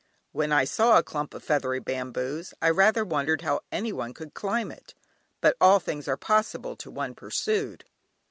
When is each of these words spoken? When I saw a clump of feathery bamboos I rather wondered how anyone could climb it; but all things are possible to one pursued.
When 0.31 0.51
I 0.51 0.63
saw 0.63 0.97
a 0.97 1.03
clump 1.03 1.35
of 1.35 1.43
feathery 1.43 1.79
bamboos 1.79 2.55
I 2.59 2.71
rather 2.71 3.05
wondered 3.05 3.43
how 3.43 3.59
anyone 3.71 4.15
could 4.15 4.33
climb 4.33 4.71
it; 4.71 4.95
but 5.41 5.55
all 5.61 5.79
things 5.79 6.07
are 6.07 6.17
possible 6.17 6.75
to 6.77 6.89
one 6.89 7.13
pursued. 7.13 7.85